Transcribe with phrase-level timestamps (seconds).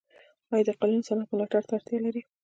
[0.53, 2.21] آیا د قالینو صنعت ملاتړ ته اړتیا لري؟